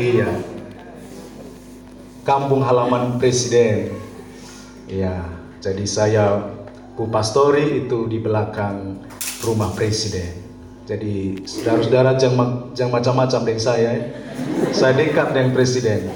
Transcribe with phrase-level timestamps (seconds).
[0.00, 0.32] Iya.
[2.24, 3.92] Kampung halaman presiden.
[4.88, 5.28] Iya.
[5.60, 6.40] Jadi saya
[6.96, 9.04] Bu Pastori itu di belakang
[9.44, 10.40] rumah presiden.
[10.88, 13.90] Jadi saudara-saudara jangan, macam-macam dengan saya.
[13.92, 14.04] ya.
[14.72, 16.08] Saya dekat dengan presiden.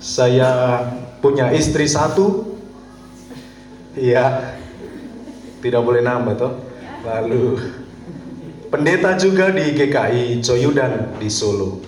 [0.00, 0.80] Saya
[1.20, 2.56] punya istri satu.
[3.92, 4.56] Iya.
[5.60, 6.52] Tidak boleh nambah toh.
[7.04, 7.60] Lalu
[8.74, 11.78] pendeta juga di GKI Coyudan di Solo.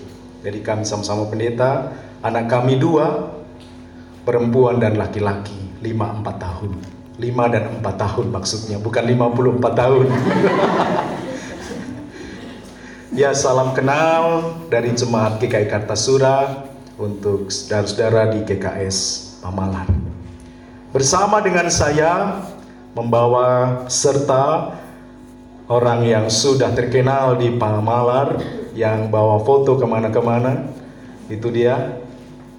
[0.46, 1.90] Jadi kami sama-sama pendeta.
[2.22, 3.26] Anak kami dua,
[4.22, 6.78] perempuan dan laki-laki, lima empat tahun.
[7.18, 10.06] Lima dan empat tahun maksudnya, bukan 54 tahun.
[13.20, 16.68] ya salam kenal dari jemaat GKI Kartasura
[17.00, 18.98] untuk saudara-saudara di GKS
[19.42, 19.90] Pamalan.
[20.94, 22.46] Bersama dengan saya
[22.94, 24.76] membawa serta
[25.66, 28.38] orang yang sudah terkenal di Pamalar
[28.78, 30.70] yang bawa foto ke mana-kemana.
[31.26, 31.98] Itu dia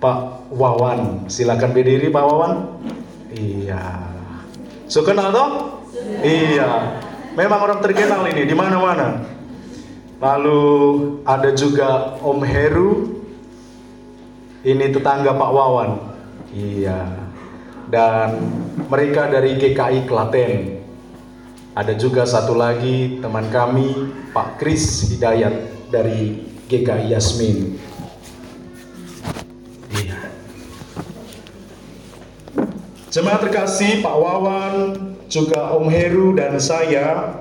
[0.04, 1.32] Pak Wawan.
[1.32, 2.54] Silakan berdiri Pak Wawan.
[3.32, 3.84] Iya.
[4.91, 5.49] So kenal toh?
[6.24, 6.99] Iya.
[7.38, 9.24] Memang orang terkenal ini di mana-mana.
[10.18, 10.62] Lalu
[11.24, 12.92] ada juga Om Heru.
[14.68, 15.92] Ini tetangga Pak Wawan.
[16.52, 17.08] Iya.
[17.88, 18.52] Dan
[18.92, 20.77] mereka dari GKI Klaten
[21.78, 25.54] ada juga satu lagi teman kami, Pak Kris Hidayat
[25.94, 27.78] dari GKI Yasmin.
[29.94, 30.18] Iya.
[33.14, 34.76] Jemaat terkasih, Pak Wawan,
[35.30, 37.38] juga Om Heru dan saya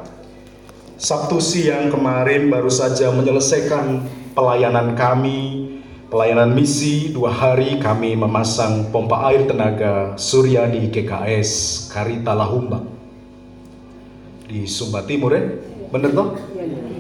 [1.01, 4.05] Sabtu siang kemarin baru saja menyelesaikan
[4.37, 5.81] pelayanan kami,
[6.13, 12.96] pelayanan misi dua hari kami memasang pompa air tenaga surya di GKS Karita Lahumbang
[14.47, 15.43] di Sumba Timur ya,
[15.91, 16.39] bener toh?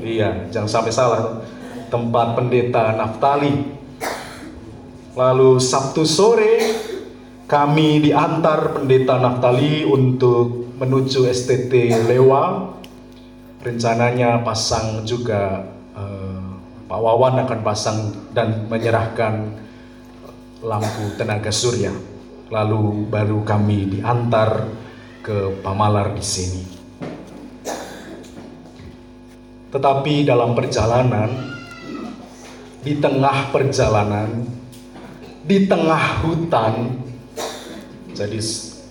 [0.02, 1.42] Iya, jangan sampai salah.
[1.91, 3.78] Tempat pendeta Naftali.
[5.16, 6.55] Lalu Sabtu sore
[7.47, 12.74] kami diantar pendeta Naftali untuk menuju STT Lewa.
[13.63, 15.67] Rencananya pasang juga
[15.98, 16.46] eh,
[16.86, 17.98] Pak Wawan akan pasang
[18.30, 19.58] dan menyerahkan
[20.63, 21.90] lampu tenaga surya.
[22.46, 24.70] Lalu baru kami diantar
[25.27, 26.76] ke Pamalar di sini.
[29.70, 31.30] Tetapi dalam perjalanan,
[32.86, 34.46] di tengah perjalanan,
[35.42, 36.74] di tengah hutan,
[38.14, 38.38] jadi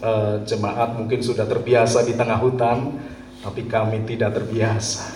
[0.03, 2.91] eh, jemaat mungkin sudah terbiasa di tengah hutan,
[3.39, 5.15] tapi kami tidak terbiasa.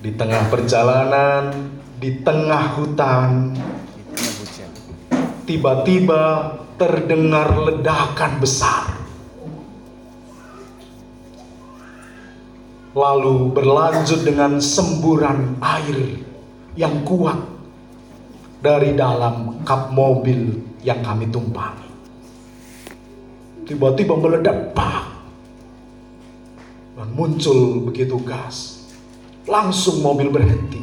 [0.00, 3.52] Di tengah perjalanan, di tengah hutan,
[5.44, 8.99] tiba-tiba terdengar ledakan besar.
[12.90, 16.18] Lalu berlanjut dengan semburan air
[16.74, 17.38] yang kuat
[18.60, 21.90] dari dalam kap mobil yang kami tumpangi.
[23.70, 25.04] Tiba-tiba meledak, pak,
[26.98, 28.82] dan muncul begitu gas.
[29.46, 30.82] Langsung mobil berhenti,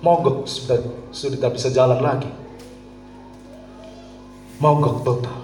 [0.00, 0.80] mogok sudah
[1.12, 2.30] sudah tidak bisa jalan lagi.
[4.56, 5.40] Mogok total.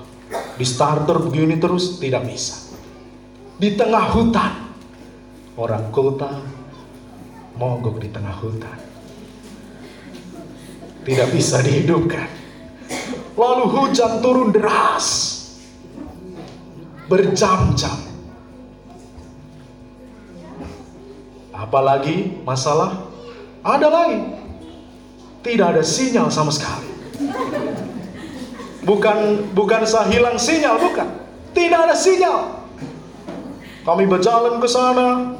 [0.56, 2.72] Di starter begini terus tidak bisa.
[3.60, 4.71] Di tengah hutan,
[5.56, 6.40] orang kota
[7.60, 8.78] mogok di tengah hutan.
[11.02, 12.30] Tidak bisa dihidupkan.
[13.34, 15.40] Lalu hujan turun deras.
[17.10, 17.98] Berjam-jam.
[21.52, 23.02] Apalagi masalah
[23.66, 24.20] ada lagi.
[25.42, 26.88] Tidak ada sinyal sama sekali.
[28.82, 31.08] Bukan bukan saya hilang sinyal, bukan.
[31.50, 32.61] Tidak ada sinyal.
[33.82, 35.34] Kami berjalan ke sana,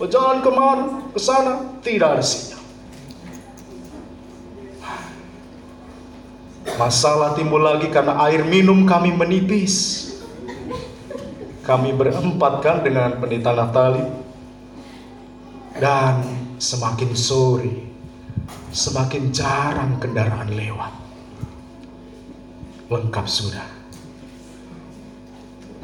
[0.00, 1.52] berjalan ke mana, ke sana,
[1.84, 2.62] tidak ada sinyal.
[6.80, 10.08] Masalah timbul lagi karena air minum kami menipis.
[11.60, 14.08] Kami berempat kan dengan pendeta Natali.
[15.76, 16.24] Dan
[16.56, 17.84] semakin sore,
[18.72, 20.92] semakin jarang kendaraan lewat.
[22.88, 23.68] Lengkap sudah.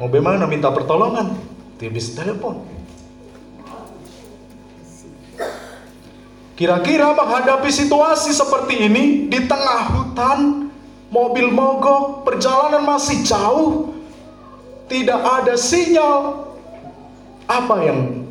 [0.01, 1.56] Mau bagaimana minta pertolongan?
[1.77, 2.65] Bisa telepon.
[6.57, 10.73] Kira-kira menghadapi situasi seperti ini di tengah hutan,
[11.13, 13.93] mobil mogok, perjalanan masih jauh,
[14.89, 16.49] tidak ada sinyal.
[17.45, 18.25] Apa yang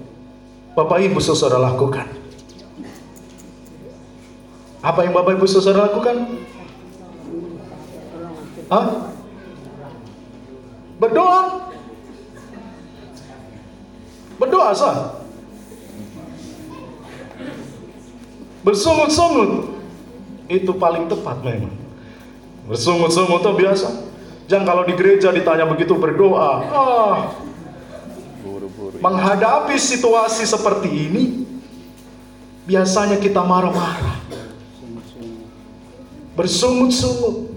[0.74, 2.10] Bapak Ibu Saudara lakukan?
[4.82, 6.42] Apa yang Bapak Ibu Saudara lakukan?
[8.66, 8.86] Hah?
[10.98, 11.70] Berdoa.
[14.36, 15.24] Berdoa sah.
[18.66, 19.78] Bersungut-sungut.
[20.50, 21.74] Itu paling tepat memang.
[22.66, 23.88] Bersungut-sungut itu biasa.
[24.46, 26.52] Jangan kalau di gereja ditanya begitu berdoa.
[26.70, 27.18] Ah,
[29.02, 31.24] menghadapi situasi seperti ini,
[32.66, 34.18] biasanya kita marah-marah.
[36.34, 37.54] Bersungut-sungut.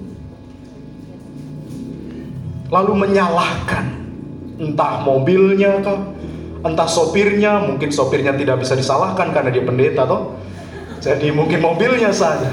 [2.70, 3.86] Lalu menyalahkan.
[4.60, 5.98] Entah mobilnya kah,
[6.60, 10.36] entah sopirnya, mungkin sopirnya tidak bisa disalahkan karena dia pendeta toh.
[11.00, 12.52] Jadi mungkin mobilnya saja.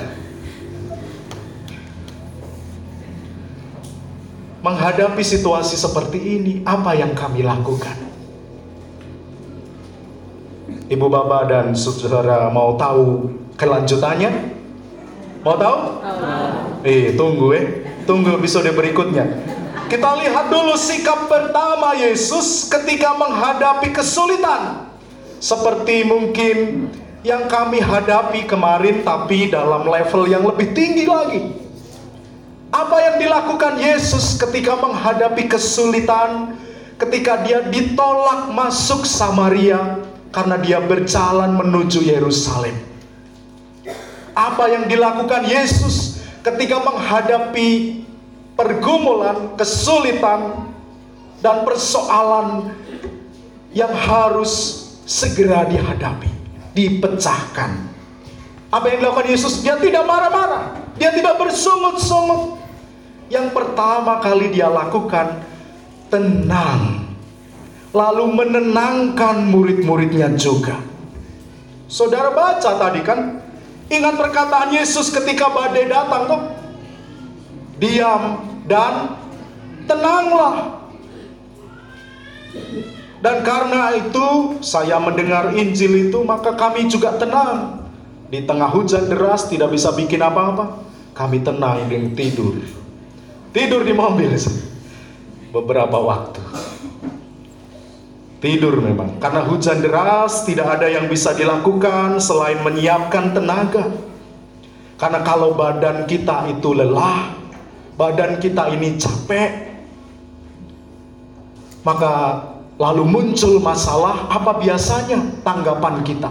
[4.63, 7.95] Menghadapi situasi seperti ini, apa yang kami lakukan?
[10.87, 14.31] Ibu bapak dan saudara mau tahu kelanjutannya?
[15.43, 15.77] Mau tahu?
[16.83, 17.65] Eh, tunggu eh.
[18.07, 19.27] Tunggu episode berikutnya.
[19.87, 24.83] Kita lihat dulu sikap pertama Yesus ketika menghadapi kesulitan.
[25.39, 26.91] Seperti mungkin
[27.23, 31.39] yang kami hadapi kemarin tapi dalam level yang lebih tinggi lagi.
[32.75, 36.59] Apa yang dilakukan Yesus ketika menghadapi kesulitan,
[36.99, 40.03] ketika dia ditolak masuk Samaria
[40.35, 42.75] karena dia berjalan menuju Yerusalem.
[44.35, 48.03] Apa yang dilakukan Yesus ketika menghadapi
[48.57, 50.73] pergumulan, kesulitan,
[51.45, 52.73] dan persoalan
[53.77, 56.33] yang harus segera dihadapi,
[56.73, 57.77] dipecahkan.
[58.73, 59.63] Apa yang dilakukan Yesus?
[59.63, 62.59] Dia tidak marah-marah, dia tidak bersungut-sungut.
[63.29, 65.45] Yang pertama kali dia lakukan,
[66.09, 67.07] tenang
[67.97, 70.77] lalu menenangkan murid-muridnya juga.
[71.89, 73.41] Saudara baca tadi kan,
[73.89, 76.41] ingat perkataan Yesus ketika badai datang tuh,
[77.77, 79.17] diam dan
[79.85, 80.77] tenanglah.
[83.21, 87.89] Dan karena itu saya mendengar Injil itu maka kami juga tenang.
[88.27, 90.83] Di tengah hujan deras tidak bisa bikin apa-apa.
[91.17, 92.61] Kami tenang dan tidur.
[93.57, 94.37] Tidur di mobil
[95.49, 96.43] beberapa waktu.
[98.37, 103.89] Tidur memang, karena hujan deras tidak ada yang bisa dilakukan selain menyiapkan tenaga.
[105.01, 107.33] Karena kalau badan kita itu lelah,
[107.97, 109.51] badan kita ini capek,
[111.81, 112.45] maka
[112.77, 116.29] lalu muncul masalah, apa biasanya tanggapan kita?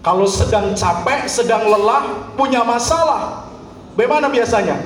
[0.00, 3.44] Kalau sedang capek, sedang lelah, punya masalah,
[3.92, 4.80] bagaimana biasanya?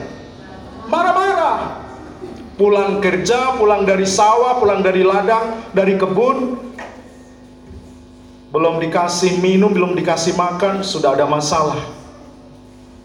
[0.91, 1.79] Marah-marah,
[2.59, 6.59] pulang kerja, pulang dari sawah, pulang dari ladang, dari kebun,
[8.51, 11.79] belum dikasih minum, belum dikasih makan, sudah ada masalah.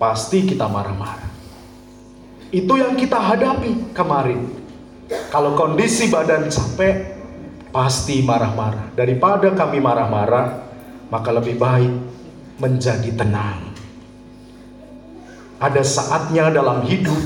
[0.01, 1.26] Pasti kita marah-marah.
[2.47, 4.47] Itu yang kita hadapi kemarin.
[5.31, 7.19] Kalau kondisi badan capek,
[7.71, 8.95] pasti marah-marah.
[8.95, 10.63] Daripada kami marah-marah,
[11.11, 11.93] maka lebih baik
[12.59, 13.75] menjadi tenang.
[15.59, 17.17] Ada saatnya dalam hidup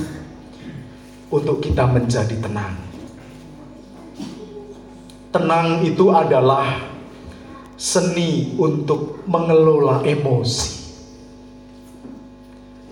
[1.30, 2.76] untuk kita menjadi tenang.
[5.32, 6.92] Tenang itu adalah
[7.80, 10.81] seni untuk mengelola emosi.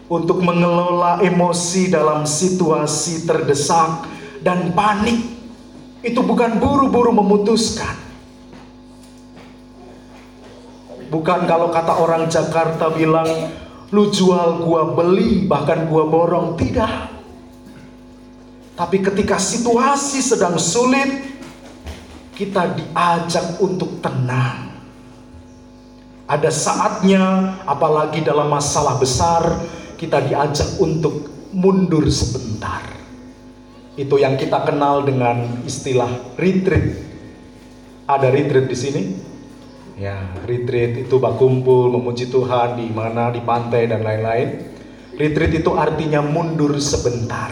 [0.09, 4.09] Untuk mengelola emosi dalam situasi terdesak
[4.41, 5.21] dan panik.
[6.01, 7.93] Itu bukan buru-buru memutuskan.
[11.09, 13.53] Bukan kalau kata orang Jakarta bilang,
[13.89, 16.57] lu jual gua beli, bahkan gua borong.
[16.57, 16.93] Tidak.
[18.77, 21.09] Tapi ketika situasi sedang sulit,
[22.31, 24.71] kita diajak untuk tenang.
[26.29, 29.59] Ada saatnya, apalagi dalam masalah besar,
[29.99, 32.87] kita diajak untuk mundur sebentar.
[33.99, 36.95] Itu yang kita kenal dengan istilah retreat.
[38.07, 39.01] Ada retreat di sini?
[39.99, 40.15] Ya,
[40.47, 44.71] retreat itu kumpul memuji Tuhan di mana, di pantai dan lain-lain.
[45.19, 47.51] Retreat itu artinya mundur sebentar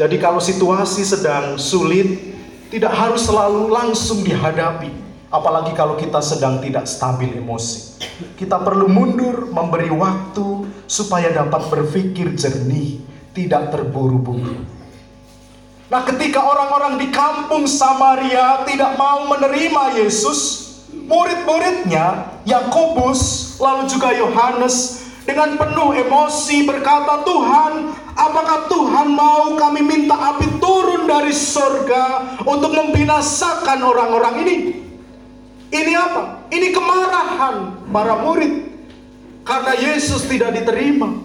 [0.00, 2.32] jadi kalau situasi sedang sulit,
[2.72, 4.88] tidak harus selalu langsung dihadapi.
[5.28, 8.00] Apalagi kalau kita sedang tidak stabil emosi.
[8.32, 10.59] Kita perlu mundur, memberi waktu
[10.90, 12.98] supaya dapat berpikir jernih,
[13.30, 14.66] tidak terburu-buru.
[15.86, 20.66] Nah, ketika orang-orang di kampung Samaria tidak mau menerima Yesus,
[21.06, 30.18] murid-muridnya Yakobus lalu juga Yohanes dengan penuh emosi berkata, "Tuhan, apakah Tuhan mau kami minta
[30.34, 34.56] api turun dari sorga untuk membinasakan orang-orang ini?"
[35.70, 36.50] Ini apa?
[36.50, 38.69] Ini kemarahan para murid
[39.42, 41.20] karena Yesus tidak diterima.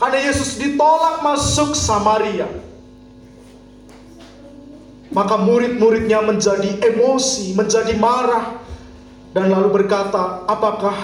[0.00, 2.50] Karena Yesus ditolak masuk Samaria.
[5.12, 8.56] Maka murid-muridnya menjadi emosi, menjadi marah
[9.36, 10.96] dan lalu berkata, "Apakah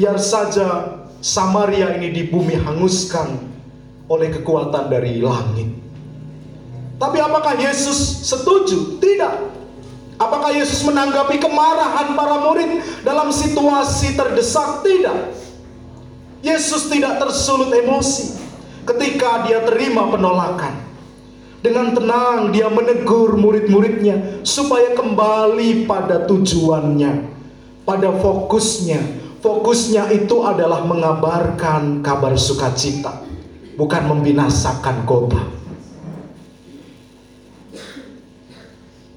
[0.00, 3.36] biar saja Samaria ini di bumi hanguskan
[4.08, 5.70] oleh kekuatan dari langit.
[6.96, 8.96] Tapi apakah Yesus setuju?
[8.96, 9.59] Tidak.
[10.20, 14.84] Apakah Yesus menanggapi kemarahan para murid dalam situasi terdesak?
[14.84, 15.18] Tidak.
[16.44, 18.36] Yesus tidak tersulut emosi
[18.84, 20.76] ketika dia terima penolakan.
[21.64, 27.12] Dengan tenang dia menegur murid-muridnya supaya kembali pada tujuannya,
[27.88, 29.00] pada fokusnya.
[29.40, 33.24] Fokusnya itu adalah mengabarkan kabar sukacita,
[33.76, 35.59] bukan membinasakan kota.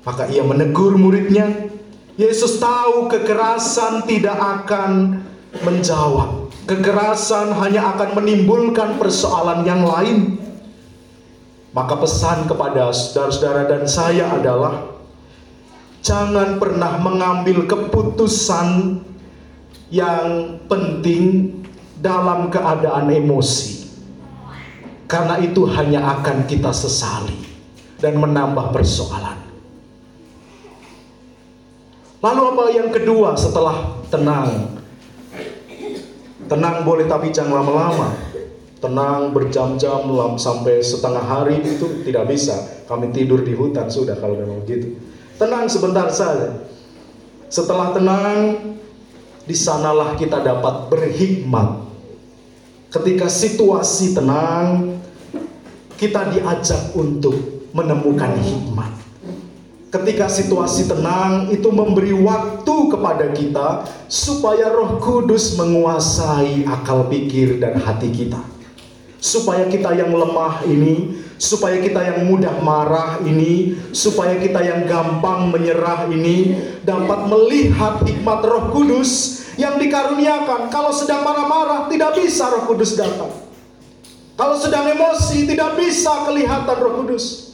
[0.04, 1.72] Maka ia menegur muridnya.
[2.20, 5.24] Yesus tahu kekerasan tidak akan
[5.64, 6.52] menjawab.
[6.64, 10.40] Kekerasan hanya akan menimbulkan persoalan yang lain.
[11.74, 14.94] Maka pesan kepada saudara-saudara dan saya adalah
[16.06, 19.02] jangan pernah mengambil keputusan
[19.90, 21.50] yang penting
[21.98, 23.90] dalam keadaan emosi.
[25.10, 27.42] Karena itu hanya akan kita sesali
[28.00, 29.43] dan menambah persoalan.
[32.24, 34.80] Lalu apa yang kedua setelah tenang?
[36.48, 38.34] Tenang boleh tapi jangan lama-lama
[38.84, 40.04] tenang berjam-jam
[40.36, 42.84] sampai setengah hari itu tidak bisa.
[42.84, 45.00] Kami tidur di hutan sudah kalau memang begitu.
[45.40, 46.68] Tenang sebentar saja.
[47.48, 48.40] Setelah tenang,
[49.48, 51.80] di sanalah kita dapat berhikmat.
[52.92, 55.00] Ketika situasi tenang,
[55.96, 59.03] kita diajak untuk menemukan hikmat.
[59.94, 67.78] Ketika situasi tenang, itu memberi waktu kepada kita supaya Roh Kudus menguasai akal pikir dan
[67.78, 68.42] hati kita
[69.24, 75.48] supaya kita yang lemah ini, supaya kita yang mudah marah ini, supaya kita yang gampang
[75.48, 80.68] menyerah ini dapat melihat hikmat Roh Kudus yang dikaruniakan.
[80.68, 83.32] Kalau sedang marah-marah tidak bisa Roh Kudus datang.
[84.36, 87.53] Kalau sedang emosi tidak bisa kelihatan Roh Kudus.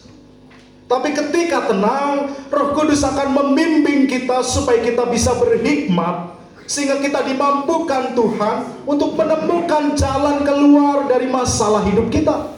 [0.90, 6.34] Tapi ketika tenang, Roh Kudus akan membimbing kita supaya kita bisa berhikmat
[6.66, 8.58] sehingga kita dimampukan Tuhan
[8.90, 12.58] untuk menemukan jalan keluar dari masalah hidup kita.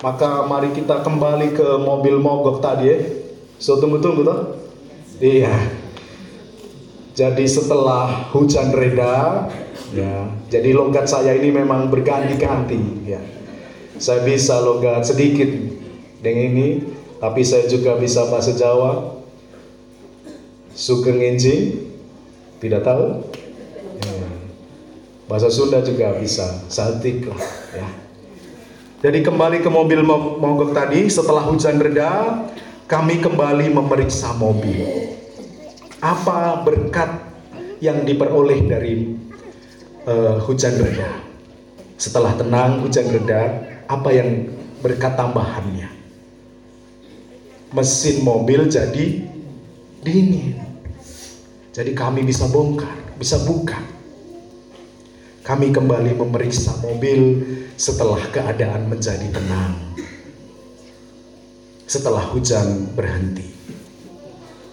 [0.00, 2.98] Maka mari kita kembali ke mobil mogok tadi ya.
[3.60, 4.56] So tunggu-tunggu toh.
[5.20, 5.52] Iya.
[7.12, 9.44] Jadi setelah hujan reda,
[9.92, 10.32] ya.
[10.48, 13.20] Jadi logat saya ini memang berganti-ganti, ya.
[14.00, 15.69] Saya bisa logat sedikit
[16.20, 16.68] dengan ini,
[17.20, 19.20] tapi saya juga bisa bahasa Jawa,
[20.76, 21.92] Sugeng Enjing?
[22.60, 23.24] Tidak tahu?
[24.04, 24.28] Ya.
[25.28, 27.40] Bahasa Sunda juga bisa, saltik lah
[27.72, 27.88] ya.
[29.00, 32.44] Jadi kembali ke mobil mogok tadi, setelah hujan reda,
[32.84, 34.84] kami kembali memeriksa mobil.
[36.04, 37.08] Apa berkat
[37.80, 39.16] yang diperoleh dari
[40.04, 41.16] uh, hujan reda?
[41.96, 44.52] Setelah tenang hujan reda, apa yang
[44.84, 45.99] berkat tambahannya?
[47.70, 49.22] Mesin mobil jadi
[50.02, 50.58] dingin.
[51.70, 53.78] Jadi kami bisa bongkar, bisa buka.
[55.46, 57.46] Kami kembali memeriksa mobil
[57.78, 59.78] setelah keadaan menjadi tenang.
[61.86, 63.46] Setelah hujan berhenti.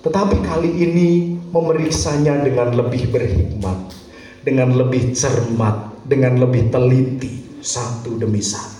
[0.01, 1.09] Tetapi kali ini
[1.53, 3.93] memeriksanya dengan lebih berhikmat,
[4.41, 8.76] dengan lebih cermat, dengan lebih teliti satu demi satu.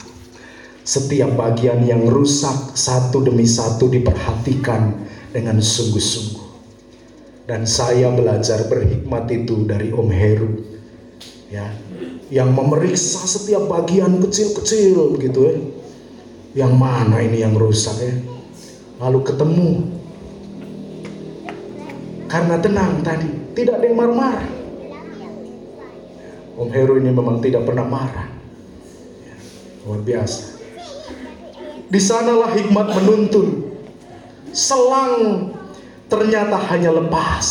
[0.88, 4.96] Setiap bagian yang rusak satu demi satu diperhatikan
[5.36, 6.48] dengan sungguh-sungguh.
[7.44, 10.64] Dan saya belajar berhikmat itu dari Om Heru.
[11.52, 11.76] Ya,
[12.32, 15.56] yang memeriksa setiap bagian kecil-kecil gitu ya.
[16.64, 18.16] Yang mana ini yang rusak ya?
[19.04, 19.72] Lalu ketemu.
[22.32, 23.28] Karena tenang tadi,
[23.60, 24.52] tidak ada yang marah-marah.
[26.56, 28.32] Om Heru ini memang tidak pernah marah.
[29.28, 29.36] Ya,
[29.84, 30.57] luar biasa.
[31.88, 33.72] Di sanalah hikmat menuntun.
[34.52, 35.52] Selang
[36.12, 37.48] ternyata hanya lepas.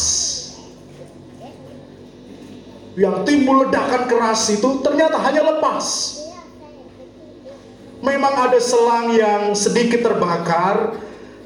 [2.96, 6.16] Yang timbul ledakan keras itu ternyata hanya lepas.
[8.04, 10.96] Memang ada selang yang sedikit terbakar,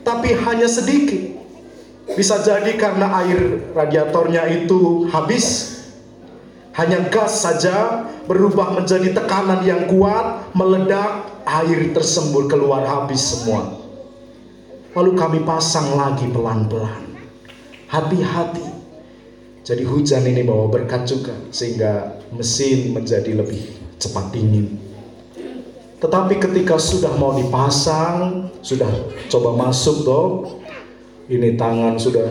[0.03, 1.39] tapi hanya sedikit.
[2.11, 5.79] Bisa jadi karena air radiatornya itu habis.
[6.75, 13.83] Hanya gas saja berubah menjadi tekanan yang kuat, meledak, air tersembur keluar habis semua.
[14.95, 17.19] Lalu kami pasang lagi pelan-pelan.
[17.91, 18.67] Hati-hati.
[19.67, 23.61] Jadi hujan ini bawa berkat juga sehingga mesin menjadi lebih
[23.99, 24.79] cepat dingin.
[26.01, 28.89] Tetapi ketika sudah mau dipasang, sudah
[29.29, 30.33] coba masuk dong.
[31.31, 32.31] Ini tangan sudah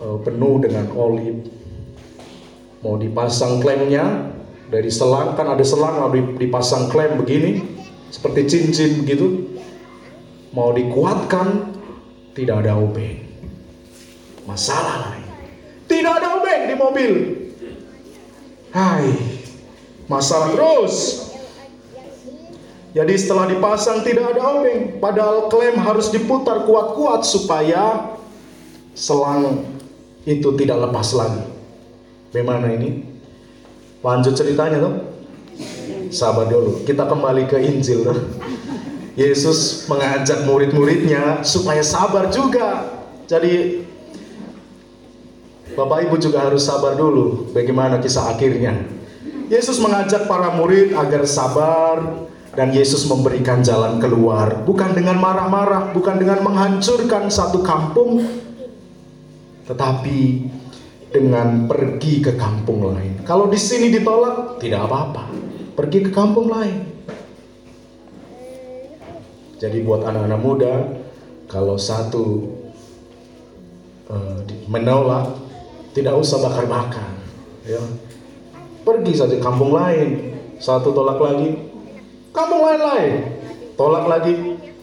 [0.00, 1.64] uh, penuh dengan oli.
[2.84, 4.28] mau dipasang klemnya
[4.68, 7.73] dari selang kan ada selang lalu dipasang klem begini
[8.14, 9.58] seperti cincin begitu
[10.54, 11.74] mau dikuatkan
[12.38, 13.26] tidak ada obeng.
[14.46, 15.26] Masalah lain
[15.90, 17.12] tidak ada obeng di mobil.
[18.70, 19.10] Hai
[20.06, 21.26] masalah terus.
[22.94, 25.02] Jadi setelah dipasang tidak ada obeng.
[25.02, 28.14] Padahal klem harus diputar kuat-kuat supaya
[28.94, 29.66] selang
[30.22, 31.42] itu tidak lepas lagi.
[32.30, 33.02] Bagaimana ini?
[34.06, 35.13] Lanjut ceritanya tuh.
[36.10, 36.86] Sabar dulu.
[36.86, 38.06] Kita kembali ke Injil.
[39.14, 42.86] Yesus mengajak murid-muridnya supaya sabar juga.
[43.30, 43.86] Jadi
[45.74, 48.86] Bapak Ibu juga harus sabar dulu bagaimana kisah akhirnya.
[49.50, 56.18] Yesus mengajak para murid agar sabar dan Yesus memberikan jalan keluar bukan dengan marah-marah, bukan
[56.18, 58.22] dengan menghancurkan satu kampung
[59.64, 60.48] tetapi
[61.14, 63.22] dengan pergi ke kampung lain.
[63.22, 65.30] Kalau di sini ditolak, tidak apa-apa.
[65.78, 66.90] Pergi ke kampung lain.
[69.62, 70.74] Jadi buat anak-anak muda,
[71.46, 72.50] kalau satu
[74.10, 75.38] uh, menolak,
[75.94, 77.14] tidak usah bakar-bakar.
[77.62, 77.78] Ya.
[78.82, 80.34] Pergi saja kampung lain.
[80.58, 81.54] Satu tolak lagi,
[82.34, 83.14] kampung lain lain.
[83.78, 84.34] Tolak lagi,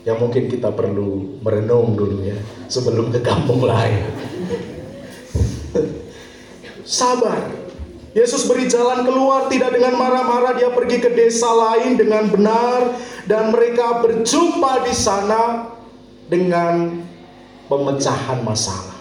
[0.07, 2.39] ya mungkin kita perlu merenung dulu ya
[2.71, 4.30] sebelum ke kampung lain
[6.91, 7.39] sabar.
[8.11, 13.55] Yesus beri jalan keluar tidak dengan marah-marah dia pergi ke desa lain dengan benar dan
[13.55, 15.71] mereka berjumpa di sana
[16.27, 16.99] dengan
[17.71, 18.99] pemecahan masalah.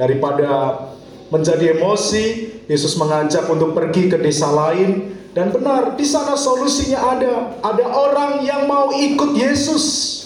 [0.00, 0.80] Daripada
[1.28, 7.60] menjadi emosi, Yesus mengajak untuk pergi ke desa lain dan benar di sana solusinya ada.
[7.60, 10.16] Ada orang yang mau ikut Yesus.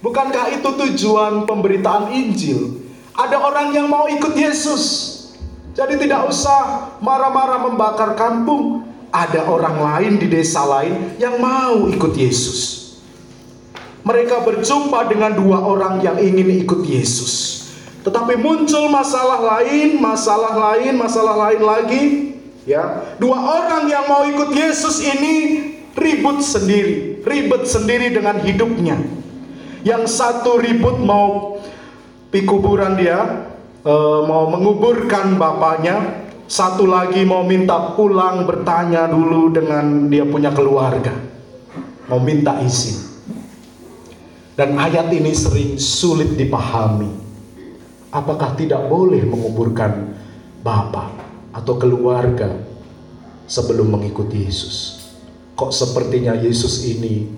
[0.00, 2.88] Bukankah itu tujuan pemberitaan Injil?
[3.12, 5.09] Ada orang yang mau ikut Yesus.
[5.74, 8.86] Jadi tidak usah marah-marah membakar kampung.
[9.10, 12.94] Ada orang lain di desa lain yang mau ikut Yesus.
[14.06, 17.66] Mereka berjumpa dengan dua orang yang ingin ikut Yesus.
[18.06, 22.04] Tetapi muncul masalah lain, masalah lain, masalah lain lagi.
[22.70, 25.34] Ya, dua orang yang mau ikut Yesus ini
[25.98, 28.94] ribut sendiri, ribet sendiri dengan hidupnya.
[29.82, 31.58] Yang satu ribut mau
[32.30, 33.49] pikuburan dia,
[33.84, 41.14] e, mau menguburkan bapaknya, satu lagi mau minta pulang bertanya dulu dengan dia punya keluarga,
[42.10, 43.10] mau minta izin.
[44.58, 47.08] Dan ayat ini sering sulit dipahami.
[48.10, 50.12] Apakah tidak boleh menguburkan
[50.60, 51.14] bapak
[51.54, 52.58] atau keluarga
[53.46, 55.00] sebelum mengikuti Yesus?
[55.54, 57.30] Kok sepertinya Yesus ini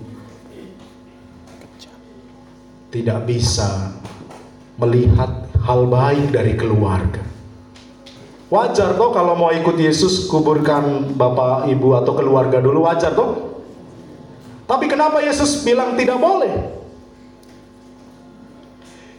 [2.91, 3.93] tidak bisa
[4.75, 7.23] melihat hal baik dari keluarga.
[8.53, 13.31] Wajar kok kalau mau ikut Yesus kuburkan bapak, ibu atau keluarga dulu wajar kok.
[14.69, 16.53] Tapi kenapa Yesus bilang tidak boleh?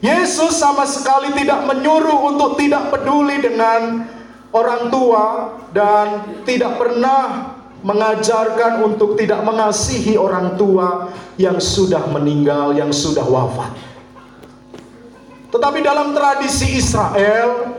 [0.04, 4.04] Yesus sama sekali tidak menyuruh untuk tidak peduli dengan
[4.52, 5.24] orang tua
[5.72, 6.06] dan
[6.44, 13.93] tidak pernah mengajarkan untuk tidak mengasihi orang tua yang sudah meninggal, yang sudah wafat.
[15.54, 17.78] Tetapi dalam tradisi Israel,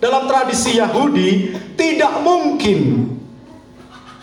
[0.00, 3.12] dalam tradisi Yahudi, tidak mungkin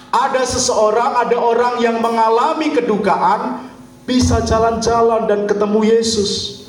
[0.10, 3.70] ada seseorang, ada orang yang mengalami kedukaan
[4.10, 6.66] bisa jalan-jalan dan ketemu Yesus.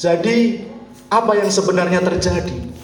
[0.00, 0.64] Jadi,
[1.12, 2.77] apa yang sebenarnya terjadi?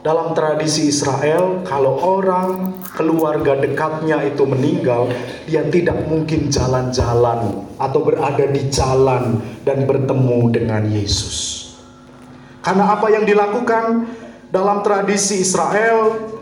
[0.00, 5.12] Dalam tradisi Israel, kalau orang keluarga dekatnya itu meninggal,
[5.44, 11.68] dia tidak mungkin jalan-jalan atau berada di jalan dan bertemu dengan Yesus.
[12.64, 14.08] Karena apa yang dilakukan
[14.48, 16.32] dalam tradisi Israel,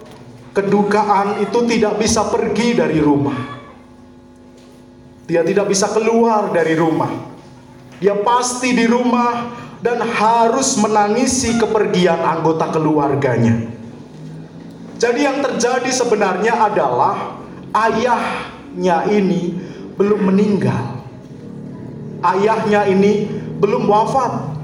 [0.55, 3.59] kedukaan itu tidak bisa pergi dari rumah.
[5.27, 7.11] Dia tidak bisa keluar dari rumah.
[7.99, 13.71] Dia pasti di rumah dan harus menangisi kepergian anggota keluarganya.
[14.99, 17.38] Jadi yang terjadi sebenarnya adalah
[17.71, 19.55] ayahnya ini
[19.95, 21.07] belum meninggal.
[22.19, 23.31] Ayahnya ini
[23.62, 24.59] belum wafat.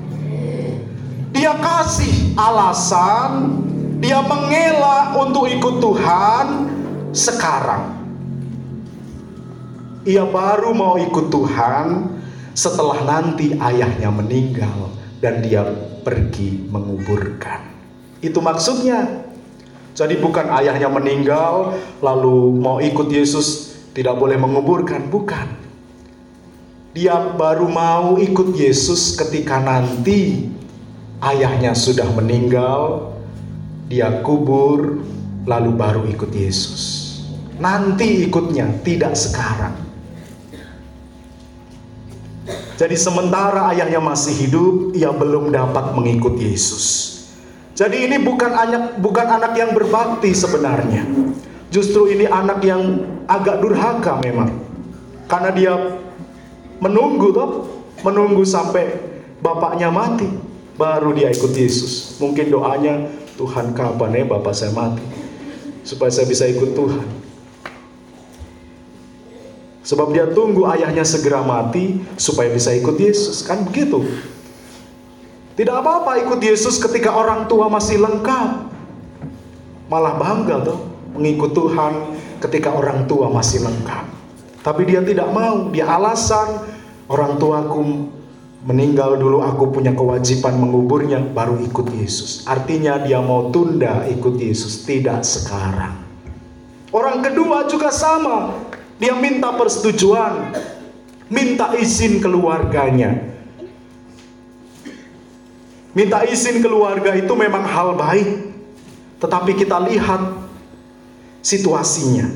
[1.31, 3.63] Dia kasih alasan,
[4.03, 6.47] dia mengelak untuk ikut Tuhan
[7.15, 7.95] sekarang.
[10.03, 12.11] Ia baru mau ikut Tuhan
[12.55, 15.65] setelah nanti ayahnya meninggal dan dia
[16.05, 17.65] pergi menguburkan.
[18.21, 19.25] Itu maksudnya.
[19.97, 25.49] Jadi bukan ayahnya meninggal lalu mau ikut Yesus tidak boleh menguburkan, bukan.
[26.93, 30.51] Dia baru mau ikut Yesus ketika nanti
[31.23, 33.15] ayahnya sudah meninggal,
[33.87, 34.99] dia kubur,
[35.47, 37.15] lalu baru ikut Yesus.
[37.63, 39.84] Nanti ikutnya, tidak sekarang.
[42.75, 47.13] Jadi sementara ayahnya masih hidup, ia belum dapat mengikut Yesus.
[47.75, 51.03] Jadi ini bukan anak bukan anak yang berbakti sebenarnya.
[51.73, 54.55] Justru ini anak yang agak durhaka memang.
[55.27, 55.75] Karena dia
[56.79, 57.51] menunggu toh,
[58.07, 58.95] menunggu sampai
[59.43, 60.29] bapaknya mati
[60.79, 62.21] baru dia ikut Yesus.
[62.23, 65.03] Mungkin doanya, Tuhan kapan ya bapak saya mati
[65.83, 67.24] supaya saya bisa ikut Tuhan.
[69.85, 73.45] Sebab dia tunggu ayahnya segera mati supaya bisa ikut Yesus.
[73.45, 74.01] Kan begitu.
[75.55, 78.75] Tidak apa-apa ikut Yesus ketika orang tua masih lengkap.
[79.93, 80.81] Malah bangga tuh
[81.15, 84.05] mengikut Tuhan ketika orang tua masih lengkap.
[84.65, 86.65] Tapi dia tidak mau, dia alasan
[87.13, 88.09] orang tuaku
[88.65, 92.49] meninggal dulu aku punya kewajiban menguburnya baru ikut Yesus.
[92.49, 96.01] Artinya dia mau tunda ikut Yesus, tidak sekarang.
[96.89, 98.57] Orang kedua juga sama.
[98.99, 100.55] Dia minta persetujuan,
[101.27, 103.35] minta izin keluarganya.
[105.95, 108.55] Minta izin keluarga itu memang hal baik.
[109.23, 110.21] Tetapi kita lihat
[111.39, 112.27] situasinya.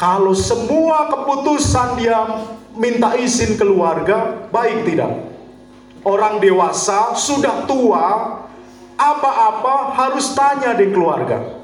[0.00, 2.18] Kalau semua keputusan dia
[2.74, 5.12] minta izin keluarga, baik tidak?
[6.04, 8.04] Orang dewasa sudah tua,
[8.98, 11.63] apa-apa harus tanya di keluarga.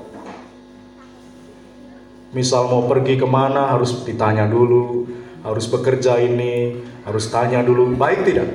[2.31, 5.03] Misal mau pergi ke mana harus ditanya dulu,
[5.43, 8.47] harus bekerja ini, harus tanya dulu, baik tidak?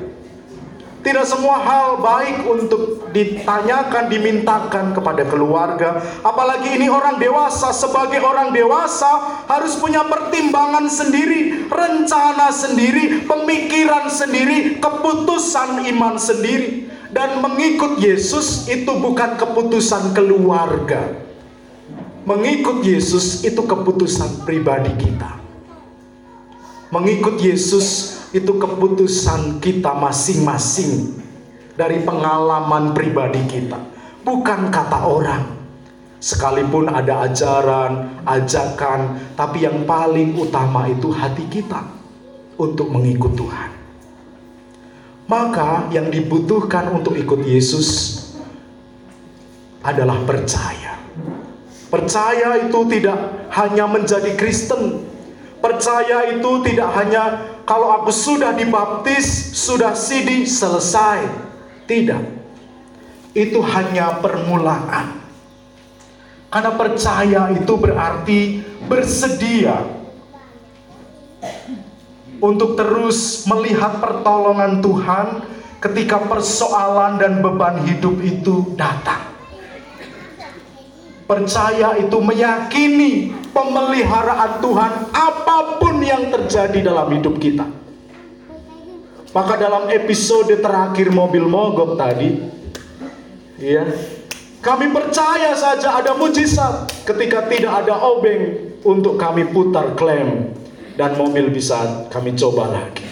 [1.04, 6.02] Tidak semua hal baik untuk ditanyakan, dimintakan kepada keluarga.
[6.26, 14.82] Apalagi ini orang dewasa, sebagai orang dewasa harus punya pertimbangan sendiri, rencana sendiri, pemikiran sendiri,
[14.82, 16.90] keputusan iman sendiri.
[17.14, 21.25] Dan mengikut Yesus itu bukan keputusan keluarga,
[22.26, 25.38] Mengikut Yesus itu keputusan pribadi kita.
[26.90, 31.22] Mengikut Yesus itu keputusan kita masing-masing
[31.78, 33.78] dari pengalaman pribadi kita,
[34.26, 35.54] bukan kata orang.
[36.18, 41.86] Sekalipun ada ajaran, ajakan, tapi yang paling utama itu hati kita
[42.58, 43.70] untuk mengikut Tuhan.
[45.30, 48.18] Maka yang dibutuhkan untuk ikut Yesus
[49.86, 50.98] adalah percaya
[51.90, 55.06] Percaya itu tidak hanya menjadi Kristen.
[55.62, 57.24] Percaya itu tidak hanya
[57.66, 61.26] kalau aku sudah dibaptis, sudah sidi, selesai.
[61.86, 62.24] Tidak.
[63.34, 65.26] Itu hanya permulaan.
[66.50, 69.76] Karena percaya itu berarti bersedia
[72.40, 75.28] untuk terus melihat pertolongan Tuhan
[75.84, 79.35] ketika persoalan dan beban hidup itu datang.
[81.26, 87.66] Percaya itu meyakini pemeliharaan Tuhan apa pun yang terjadi dalam hidup kita.
[89.34, 92.40] Maka dalam episode terakhir mobil mogok tadi,
[93.58, 93.84] ya,
[94.62, 100.56] kami percaya saja ada mujizat ketika tidak ada obeng untuk kami putar klem
[100.96, 103.04] dan mobil bisa kami coba lagi.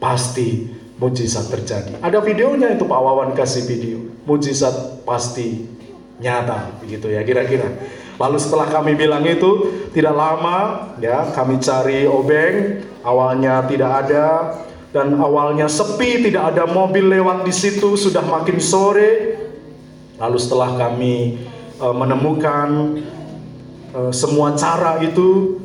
[0.00, 2.00] Pasti mujizat terjadi.
[2.00, 3.98] Ada videonya itu Pak Wawan kasih video.
[4.24, 5.75] Mujizat pasti
[6.20, 7.68] nyata begitu ya kira-kira.
[8.16, 14.56] Lalu setelah kami bilang itu tidak lama ya kami cari obeng awalnya tidak ada
[14.96, 19.36] dan awalnya sepi tidak ada mobil lewat di situ sudah makin sore
[20.16, 21.44] lalu setelah kami
[21.80, 23.00] uh, menemukan
[23.92, 25.60] uh, semua cara itu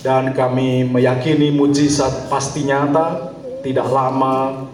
[0.00, 4.64] dan kami meyakini mujizat pasti nyata tidak lama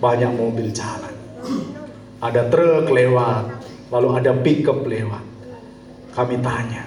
[0.00, 1.16] banyak mobil jalan
[2.20, 3.59] ada truk lewat
[3.90, 5.24] Lalu ada pickup lewat.
[6.10, 6.82] Kami tanya,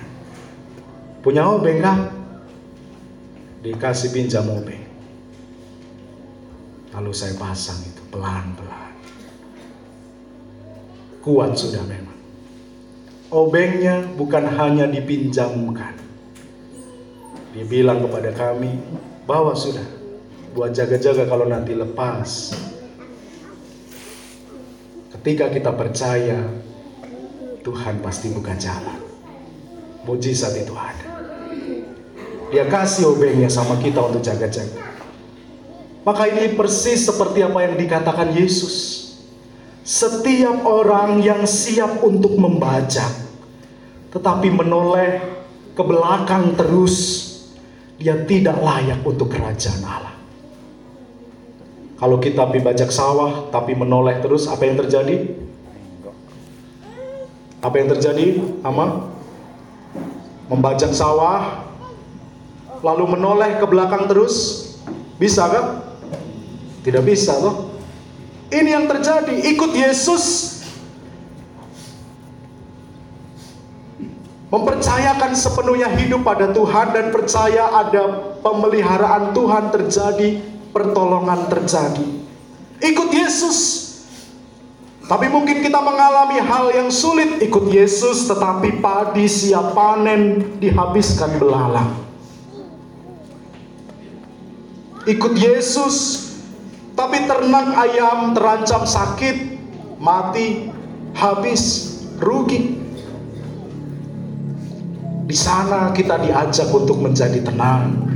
[1.24, 2.12] punya obeng kah?
[3.63, 4.84] Dikasih pinjam obeng.
[6.92, 8.94] Lalu saya pasang itu pelan-pelan.
[11.24, 12.20] Kuat sudah memang.
[13.32, 15.96] Obengnya bukan hanya dipinjamkan.
[17.56, 18.76] Dia bilang kepada kami,
[19.24, 19.88] bawa sudah.
[20.54, 22.54] Buat jaga-jaga kalau nanti lepas.
[25.18, 26.46] Ketika kita percaya,
[27.63, 28.99] Tuhan pasti buka jalan.
[30.04, 31.08] Mujizat itu ada.
[32.52, 34.84] Dia kasih obengnya sama kita untuk jaga-jaga.
[36.04, 39.02] Maka ini persis seperti apa yang dikatakan Yesus.
[39.84, 43.08] Setiap orang yang siap untuk membaca,
[44.12, 45.23] tetapi menoleh
[45.71, 46.95] ke belakang terus,
[47.95, 50.15] dia tidak layak untuk kerajaan Allah.
[51.99, 55.39] Kalau kita bajak sawah tapi menoleh terus, apa yang terjadi?
[57.63, 58.43] Apa yang terjadi?
[58.60, 59.08] Ama?
[60.52, 61.63] Membajak sawah,
[62.84, 64.67] lalu menoleh ke belakang terus?
[65.15, 65.65] Bisa kan?
[66.84, 67.71] Tidak bisa toh.
[68.52, 70.54] Ini yang terjadi, ikut Yesus
[74.54, 80.38] mempercayakan sepenuhnya hidup pada Tuhan dan percaya ada pemeliharaan Tuhan terjadi,
[80.69, 82.06] pertolongan terjadi.
[82.78, 83.83] Ikut Yesus.
[85.04, 91.92] Tapi mungkin kita mengalami hal yang sulit ikut Yesus tetapi padi siap panen dihabiskan belalang.
[95.04, 96.24] Ikut Yesus
[96.96, 99.60] tapi ternak ayam terancam sakit,
[100.00, 100.72] mati,
[101.20, 101.92] habis,
[102.24, 102.80] rugi.
[105.28, 108.08] Di sana kita diajak untuk menjadi tenang.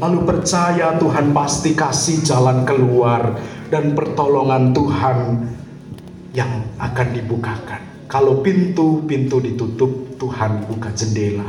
[0.00, 3.36] Lalu percaya Tuhan pasti kasih jalan keluar
[3.68, 5.18] dan pertolongan Tuhan
[6.36, 7.80] yang akan dibukakan.
[8.12, 11.48] Kalau pintu-pintu ditutup, Tuhan buka jendela.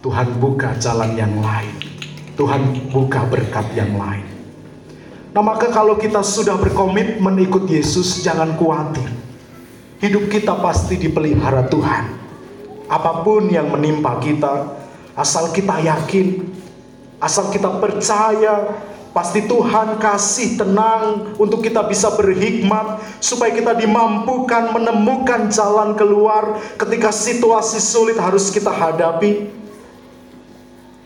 [0.00, 1.76] Tuhan buka jalan yang lain.
[2.40, 4.24] Tuhan buka berkat yang lain.
[5.36, 9.12] Nah maka kalau kita sudah berkomitmen ikut Yesus, jangan khawatir.
[10.00, 12.18] Hidup kita pasti dipelihara Tuhan
[12.88, 14.80] apa pun yang menimpa kita,
[15.12, 16.40] asal kita yakin,
[17.20, 18.80] asal kita percaya,
[19.18, 27.10] pasti Tuhan kasih tenang untuk kita bisa berhikmat, supaya kita dimampukan menemukan jalan keluar ketika
[27.10, 29.50] situasi sulit harus kita hadapi.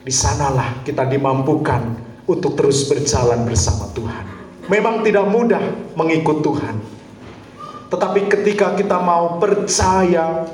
[0.04, 1.96] Di sanalah kita dimampukan
[2.28, 4.24] untuk terus berjalan bersama Tuhan.
[4.68, 5.64] Memang tidak mudah
[5.96, 6.84] mengikut Tuhan,
[7.88, 10.44] tetapi ketika kita mau percaya,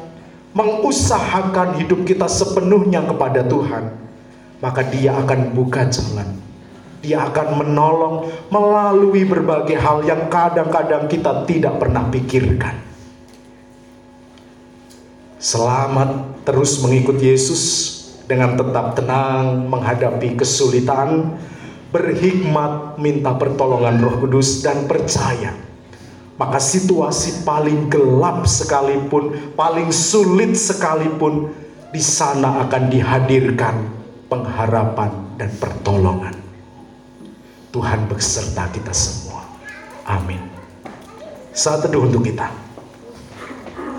[0.55, 3.99] mengusahakan hidup kita sepenuhnya kepada Tuhan,
[4.63, 6.48] maka Dia akan buka jalan.
[6.99, 8.17] Dia akan menolong
[8.51, 12.75] melalui berbagai hal yang kadang-kadang kita tidak pernah pikirkan.
[15.39, 17.63] Selamat terus mengikut Yesus
[18.27, 21.39] dengan tetap tenang menghadapi kesulitan,
[21.95, 25.69] berhikmat minta pertolongan Roh Kudus dan percaya
[26.39, 31.51] maka situasi paling gelap sekalipun, paling sulit sekalipun,
[31.91, 33.91] di sana akan dihadirkan
[34.31, 36.48] pengharapan dan pertolongan.
[37.69, 39.45] Tuhan beserta kita semua.
[40.09, 40.41] Amin.
[41.53, 42.68] Saat teduh untuk kita.